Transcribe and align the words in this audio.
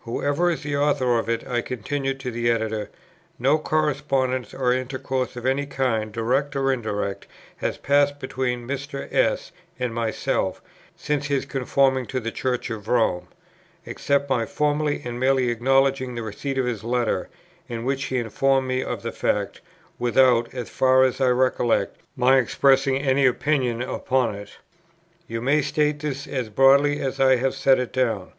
"Whoever 0.00 0.50
is 0.50 0.64
the 0.64 0.76
author 0.76 1.18
of 1.18 1.30
it," 1.30 1.48
I 1.48 1.62
continued 1.62 2.20
to 2.20 2.30
the 2.30 2.50
Editor, 2.50 2.90
"no 3.38 3.56
correspondence 3.56 4.52
or 4.52 4.70
intercourse 4.74 5.34
of 5.34 5.46
any 5.46 5.64
kind, 5.64 6.12
direct 6.12 6.54
or 6.54 6.70
indirect, 6.70 7.26
has 7.56 7.78
passed 7.78 8.20
between 8.20 8.68
Mr. 8.68 9.10
S. 9.10 9.50
and 9.80 9.94
myself, 9.94 10.60
since 10.94 11.28
his 11.28 11.46
conforming 11.46 12.04
to 12.04 12.20
the 12.20 12.30
Church 12.30 12.68
of 12.68 12.86
Rome, 12.86 13.28
except 13.86 14.28
my 14.28 14.44
formally 14.44 15.00
and 15.06 15.18
merely 15.18 15.48
acknowledging 15.48 16.14
the 16.16 16.22
receipt 16.22 16.58
of 16.58 16.66
his 16.66 16.84
letter, 16.84 17.30
in 17.66 17.86
which 17.86 18.04
he 18.04 18.18
informed 18.18 18.68
me 18.68 18.82
of 18.82 19.00
the 19.02 19.10
fact, 19.10 19.62
without, 19.98 20.52
as 20.52 20.68
far 20.68 21.02
as 21.02 21.18
I 21.18 21.28
recollect, 21.30 21.96
my 22.14 22.36
expressing 22.36 22.98
any 22.98 23.24
opinion 23.24 23.80
upon 23.80 24.34
it. 24.34 24.58
You 25.26 25.40
may 25.40 25.62
state 25.62 26.00
this 26.00 26.26
as 26.26 26.50
broadly 26.50 27.00
as 27.00 27.18
I 27.18 27.36
have 27.36 27.54
set 27.54 27.78
it 27.78 27.94
down." 27.94 28.32